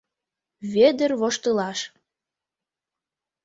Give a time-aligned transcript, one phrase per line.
[0.73, 1.79] —Вӧдыр воштылаш.